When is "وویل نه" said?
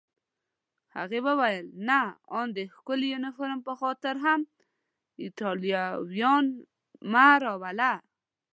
1.27-1.99